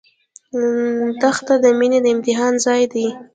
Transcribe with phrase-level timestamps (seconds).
[1.21, 3.07] دښته د مینې د امتحان ځای دی.